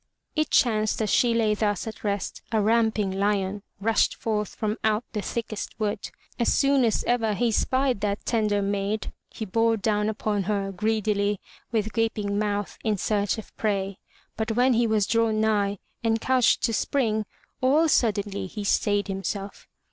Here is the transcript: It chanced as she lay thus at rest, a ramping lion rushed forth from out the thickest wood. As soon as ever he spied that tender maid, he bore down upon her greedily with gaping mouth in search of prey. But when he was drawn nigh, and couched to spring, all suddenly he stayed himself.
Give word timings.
It 0.35 0.49
chanced 0.49 0.99
as 1.03 1.11
she 1.11 1.31
lay 1.35 1.53
thus 1.53 1.85
at 1.85 2.03
rest, 2.03 2.41
a 2.51 2.59
ramping 2.59 3.11
lion 3.11 3.61
rushed 3.79 4.15
forth 4.15 4.55
from 4.55 4.77
out 4.83 5.03
the 5.13 5.21
thickest 5.21 5.79
wood. 5.79 6.09
As 6.39 6.51
soon 6.51 6.83
as 6.85 7.03
ever 7.03 7.35
he 7.35 7.51
spied 7.51 8.01
that 8.01 8.25
tender 8.25 8.63
maid, 8.63 9.13
he 9.29 9.45
bore 9.45 9.77
down 9.77 10.09
upon 10.09 10.45
her 10.45 10.71
greedily 10.71 11.39
with 11.71 11.93
gaping 11.93 12.39
mouth 12.39 12.79
in 12.83 12.97
search 12.97 13.37
of 13.37 13.55
prey. 13.57 13.99
But 14.35 14.53
when 14.53 14.73
he 14.73 14.87
was 14.87 15.05
drawn 15.05 15.39
nigh, 15.39 15.77
and 16.03 16.19
couched 16.19 16.63
to 16.63 16.73
spring, 16.73 17.27
all 17.61 17.87
suddenly 17.87 18.47
he 18.47 18.63
stayed 18.63 19.07
himself. 19.07 19.67